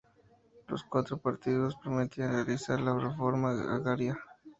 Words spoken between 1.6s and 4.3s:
prometían realizar la reforma agraria.